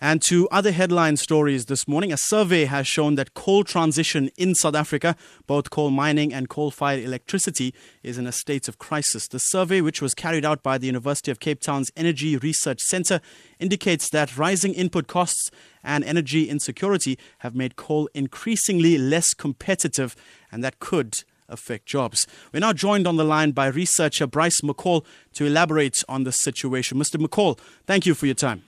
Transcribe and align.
And 0.00 0.20
to 0.22 0.48
other 0.50 0.72
headline 0.72 1.16
stories 1.16 1.66
this 1.66 1.88
morning, 1.88 2.12
a 2.12 2.16
survey 2.16 2.66
has 2.66 2.86
shown 2.86 3.14
that 3.14 3.34
coal 3.34 3.64
transition 3.64 4.30
in 4.36 4.54
South 4.54 4.74
Africa, 4.74 5.16
both 5.46 5.70
coal 5.70 5.90
mining 5.90 6.34
and 6.34 6.48
coal 6.48 6.70
fired 6.70 7.02
electricity, 7.02 7.74
is 8.02 8.18
in 8.18 8.26
a 8.26 8.32
state 8.32 8.68
of 8.68 8.78
crisis. 8.78 9.26
The 9.26 9.38
survey, 9.38 9.80
which 9.80 10.02
was 10.02 10.14
carried 10.14 10.44
out 10.44 10.62
by 10.62 10.78
the 10.78 10.86
University 10.86 11.30
of 11.30 11.40
Cape 11.40 11.60
Town's 11.60 11.90
Energy 11.96 12.36
Research 12.36 12.80
Centre, 12.80 13.20
indicates 13.58 14.10
that 14.10 14.36
rising 14.36 14.74
input 14.74 15.06
costs 15.06 15.50
and 15.82 16.04
energy 16.04 16.48
insecurity 16.48 17.18
have 17.38 17.54
made 17.54 17.76
coal 17.76 18.08
increasingly 18.12 18.98
less 18.98 19.32
competitive, 19.32 20.14
and 20.52 20.62
that 20.62 20.78
could 20.78 21.24
affect 21.48 21.86
jobs. 21.86 22.26
We're 22.52 22.60
now 22.60 22.72
joined 22.72 23.06
on 23.06 23.16
the 23.16 23.24
line 23.24 23.52
by 23.52 23.68
researcher 23.68 24.26
Bryce 24.26 24.60
McCall 24.60 25.04
to 25.34 25.46
elaborate 25.46 26.02
on 26.08 26.24
the 26.24 26.32
situation. 26.32 26.98
Mr. 26.98 27.24
McCall, 27.24 27.58
thank 27.86 28.04
you 28.04 28.14
for 28.14 28.26
your 28.26 28.34
time. 28.34 28.64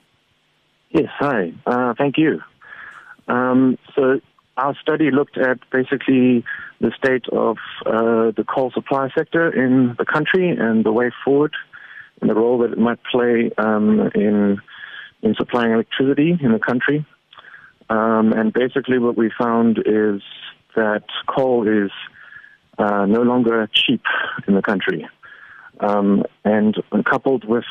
Yes, 0.91 1.09
hi. 1.19 1.53
Uh, 1.67 1.93
thank 1.97 2.17
you. 2.17 2.41
Um, 3.27 3.77
so 3.95 4.21
our 4.57 4.75
study 4.81 5.11
looked 5.11 5.37
at 5.37 5.59
basically 5.71 6.43
the 6.81 6.91
state 6.97 7.27
of 7.31 7.57
uh, 7.85 8.31
the 8.35 8.43
coal 8.47 8.71
supply 8.71 9.09
sector 9.15 9.51
in 9.51 9.95
the 9.99 10.05
country 10.05 10.49
and 10.49 10.83
the 10.83 10.91
way 10.91 11.11
forward 11.23 11.53
and 12.21 12.29
the 12.29 12.33
role 12.33 12.57
that 12.59 12.71
it 12.71 12.77
might 12.77 12.99
play 13.11 13.51
um, 13.57 14.09
in 14.15 14.59
in 15.21 15.35
supplying 15.35 15.71
electricity 15.73 16.37
in 16.41 16.53
the 16.53 16.59
country. 16.59 17.05
Um, 17.89 18.31
and 18.33 18.53
basically, 18.53 18.97
what 18.97 19.17
we 19.17 19.31
found 19.37 19.77
is 19.85 20.21
that 20.75 21.03
coal 21.27 21.67
is 21.67 21.91
uh, 22.77 23.05
no 23.05 23.21
longer 23.21 23.69
cheap 23.73 24.01
in 24.47 24.55
the 24.55 24.61
country, 24.61 25.07
um, 25.81 26.23
and 26.45 26.75
coupled 27.05 27.43
with 27.45 27.65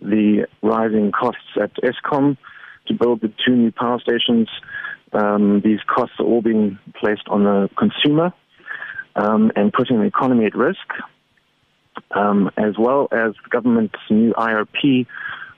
the 0.00 0.46
rising 0.62 1.12
costs 1.12 1.58
at 1.60 1.72
Eskom 1.82 2.36
to 2.86 2.94
build 2.94 3.20
the 3.20 3.32
two 3.44 3.54
new 3.54 3.72
power 3.72 3.98
stations. 4.00 4.48
Um, 5.12 5.60
these 5.64 5.80
costs 5.86 6.16
are 6.18 6.26
all 6.26 6.42
being 6.42 6.78
placed 7.00 7.28
on 7.28 7.44
the 7.44 7.70
consumer 7.78 8.32
um, 9.16 9.52
and 9.56 9.72
putting 9.72 10.00
the 10.00 10.06
economy 10.06 10.46
at 10.46 10.54
risk, 10.54 10.86
um, 12.10 12.50
as 12.56 12.74
well 12.78 13.08
as 13.12 13.32
the 13.42 13.50
government's 13.50 13.94
new 14.10 14.32
IRP, 14.34 15.06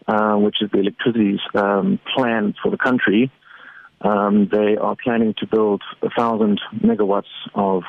uh, 0.08 0.36
which 0.36 0.56
is 0.60 0.70
the 0.70 0.80
electricity 0.80 1.40
um, 1.54 1.98
plan 2.14 2.54
for 2.62 2.70
the 2.70 2.76
country. 2.76 3.30
Um, 4.02 4.48
they 4.52 4.76
are 4.76 4.96
planning 5.02 5.34
to 5.38 5.46
build 5.46 5.82
a 6.02 6.10
thousand 6.10 6.60
megawatts 6.84 7.24
of 7.54 7.82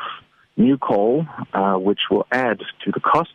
new 0.55 0.77
coal, 0.77 1.25
uh, 1.53 1.75
which 1.75 1.99
will 2.09 2.25
add 2.31 2.59
to 2.85 2.91
the 2.91 2.99
costs. 2.99 3.33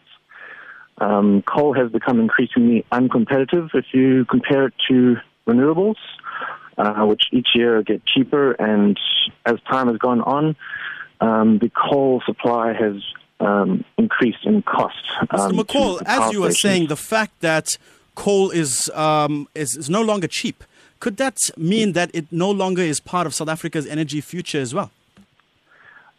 Um, 0.98 1.42
coal 1.42 1.74
has 1.74 1.90
become 1.90 2.20
increasingly 2.20 2.84
uncompetitive 2.92 3.70
if 3.74 3.86
you 3.92 4.24
compare 4.24 4.66
it 4.66 4.74
to 4.88 5.16
renewables, 5.46 5.96
uh, 6.78 7.04
which 7.04 7.24
each 7.32 7.48
year 7.54 7.82
get 7.82 8.04
cheaper. 8.06 8.52
And 8.52 8.98
as 9.46 9.56
time 9.70 9.88
has 9.88 9.98
gone 9.98 10.20
on, 10.20 10.56
um, 11.20 11.58
the 11.58 11.70
coal 11.70 12.22
supply 12.26 12.72
has 12.72 13.02
um, 13.40 13.84
increased 13.98 14.44
in 14.44 14.62
cost. 14.62 14.96
Um, 15.30 15.52
Mr. 15.52 15.60
McCall, 15.60 16.02
as 16.06 16.32
you 16.32 16.40
were 16.42 16.52
saying, 16.52 16.88
the 16.88 16.96
fact 16.96 17.40
that 17.40 17.78
coal 18.14 18.50
is, 18.50 18.90
um, 18.94 19.48
is, 19.54 19.76
is 19.76 19.90
no 19.90 20.02
longer 20.02 20.26
cheap, 20.26 20.64
could 21.00 21.16
that 21.16 21.38
mean 21.56 21.92
that 21.92 22.10
it 22.14 22.26
no 22.30 22.50
longer 22.50 22.82
is 22.82 23.00
part 23.00 23.26
of 23.26 23.34
South 23.34 23.48
Africa's 23.48 23.86
energy 23.86 24.20
future 24.20 24.60
as 24.60 24.72
well? 24.72 24.92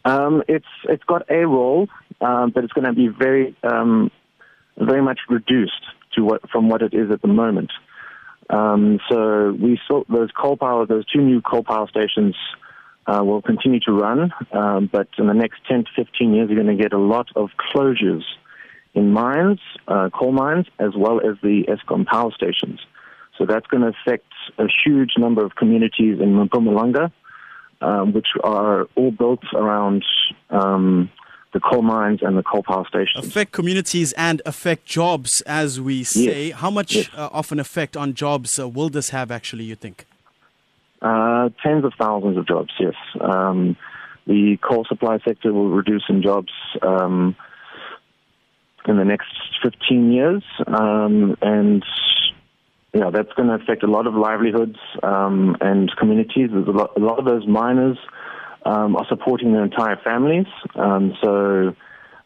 Um, 0.04 0.42
it's 0.46 0.66
it's 0.84 1.04
got 1.04 1.22
a 1.30 1.46
role, 1.46 1.88
um, 2.20 2.50
but 2.50 2.64
it's 2.64 2.72
going 2.74 2.84
to 2.84 2.92
be 2.92 3.08
very 3.08 3.56
um, 3.62 4.10
very 4.76 5.00
much 5.00 5.20
reduced 5.30 5.82
to 6.12 6.22
what 6.22 6.50
from 6.50 6.68
what 6.68 6.82
it 6.82 6.92
is 6.92 7.10
at 7.10 7.22
the 7.22 7.28
moment. 7.28 7.72
Um, 8.50 9.00
so 9.10 9.52
we 9.52 9.80
saw 9.88 10.04
those 10.08 10.30
coal 10.30 10.56
power, 10.56 10.86
those 10.86 11.06
two 11.06 11.20
new 11.20 11.40
coal 11.40 11.64
power 11.64 11.88
stations 11.88 12.36
uh, 13.06 13.22
will 13.24 13.42
continue 13.42 13.80
to 13.80 13.92
run, 13.92 14.32
um, 14.52 14.88
but 14.90 15.08
in 15.18 15.26
the 15.26 15.34
next 15.34 15.60
10 15.68 15.84
to 15.84 16.04
15 16.04 16.34
years, 16.34 16.50
you're 16.50 16.62
going 16.62 16.76
to 16.76 16.82
get 16.82 16.92
a 16.92 16.98
lot 16.98 17.28
of 17.36 17.50
closures 17.74 18.22
in 18.94 19.12
mines, 19.12 19.60
uh, 19.88 20.08
coal 20.10 20.32
mines, 20.32 20.66
as 20.78 20.90
well 20.96 21.20
as 21.20 21.36
the 21.42 21.64
Eskom 21.68 22.06
power 22.06 22.30
stations. 22.34 22.80
So 23.38 23.46
that's 23.46 23.66
going 23.66 23.82
to 23.82 23.92
affect 24.00 24.26
a 24.58 24.66
huge 24.84 25.12
number 25.18 25.44
of 25.44 25.56
communities 25.56 26.20
in 26.20 26.34
Mpumalanga, 26.34 27.10
um, 27.80 28.12
which 28.12 28.28
are 28.42 28.86
all 28.94 29.10
built 29.10 29.42
around 29.54 30.04
um, 30.50 31.10
the 31.54 31.60
coal 31.60 31.82
mines 31.82 32.20
and 32.20 32.36
the 32.36 32.42
coal 32.42 32.62
power 32.62 32.84
stations. 32.86 33.26
Affect 33.26 33.52
communities 33.52 34.12
and 34.14 34.42
affect 34.44 34.84
jobs, 34.84 35.40
as 35.42 35.80
we 35.80 36.02
say. 36.04 36.48
Yes. 36.48 36.58
How 36.58 36.70
much 36.70 36.96
yes. 36.96 37.08
uh, 37.16 37.30
of 37.32 37.50
an 37.52 37.60
effect 37.60 37.96
on 37.96 38.12
jobs 38.12 38.58
uh, 38.58 38.68
will 38.68 38.90
this 38.90 39.10
have, 39.10 39.30
actually, 39.30 39.64
you 39.64 39.76
think? 39.76 40.04
Uh, 41.00 41.50
tens 41.62 41.84
of 41.84 41.92
thousands 41.98 42.36
of 42.36 42.46
jobs, 42.46 42.72
yes. 42.78 42.94
Um, 43.20 43.76
the 44.26 44.58
coal 44.68 44.84
supply 44.88 45.18
sector 45.24 45.52
will 45.52 45.70
reduce 45.70 46.04
in 46.08 46.22
jobs 46.22 46.52
um, 46.82 47.36
in 48.88 48.96
the 48.96 49.04
next 49.04 49.28
15 49.62 50.12
years. 50.12 50.42
Um, 50.66 51.36
and 51.40 51.84
yeah, 52.92 53.10
that's 53.10 53.32
going 53.34 53.48
to 53.48 53.54
affect 53.54 53.84
a 53.84 53.86
lot 53.86 54.06
of 54.06 54.14
livelihoods 54.14 54.78
um, 55.02 55.56
and 55.60 55.90
communities. 55.98 56.50
There's 56.52 56.66
a 56.66 56.72
lot, 56.72 56.90
a 56.96 57.00
lot 57.00 57.18
of 57.18 57.26
those 57.26 57.46
miners 57.46 57.98
um, 58.64 58.96
are 58.96 59.06
supporting 59.08 59.52
their 59.52 59.64
entire 59.64 59.96
families. 60.02 60.46
Um, 60.74 61.14
so 61.22 61.74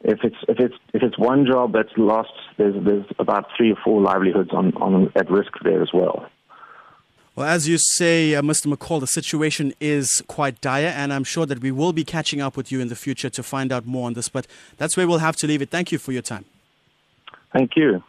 if 0.01 0.21
it's 0.23 0.37
if 0.49 0.61
it's 0.61 0.75
if 0.95 1.03
it's 1.03 1.19
one 1.19 1.47
job 1.47 1.73
that's 1.73 1.93
lost, 1.97 2.33
there's 2.57 2.75
there's 2.85 3.07
about 3.19 3.47
three 3.57 3.73
or 3.73 3.77
four 3.85 4.01
livelihoods 4.01 4.51
on, 4.53 4.73
on 4.75 5.13
at 5.17 5.31
risk 5.31 5.53
there 5.63 5.83
as 5.83 5.91
well. 5.93 6.27
Well, 7.35 7.47
as 7.47 7.69
you 7.69 7.79
say, 7.79 8.35
uh, 8.35 8.43
Mr. 8.43 8.67
McCall, 8.73 8.99
the 8.99 9.07
situation 9.07 9.73
is 9.81 10.25
quite 10.27 10.61
dire, 10.61 10.89
and 10.89 11.13
I'm 11.13 11.23
sure 11.23 11.47
that 11.47 11.61
we 11.61 11.71
will 11.71 11.93
be 11.93 12.03
catching 12.03 12.41
up 12.41 12.57
with 12.57 12.73
you 12.73 12.81
in 12.81 12.89
the 12.89 12.97
future 12.97 13.31
to 13.31 13.43
find 13.45 13.71
out 13.71 13.87
more 13.87 14.07
on 14.09 14.15
this. 14.15 14.29
But 14.29 14.49
that's 14.77 14.97
where 14.97 15.07
we'll 15.07 15.19
have 15.19 15.37
to 15.37 15.47
leave 15.47 15.63
it. 15.63 15.71
Thank 15.71 15.93
you 15.93 15.99
for 15.99 16.11
your 16.11 16.23
time. 16.23 16.47
Thank 17.53 17.77
you. 17.77 18.03